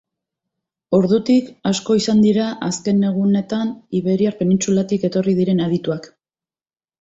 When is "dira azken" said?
2.25-3.03